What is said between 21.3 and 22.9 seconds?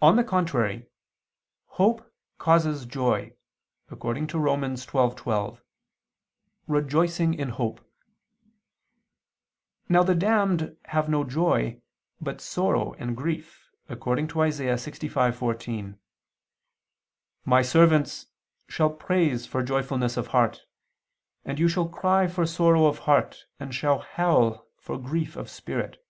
and you shall cry for sorrow